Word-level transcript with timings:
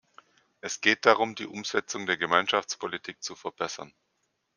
Es 0.61 0.81
geht 0.81 1.05
darum, 1.05 1.35
die 1.35 1.45
Umsetzung 1.45 2.07
der 2.07 2.17
Gemeinschaftspolitik 2.17 3.21
zu 3.21 3.35
verbessern. 3.35 3.93